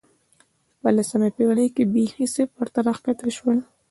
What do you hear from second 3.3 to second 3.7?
شول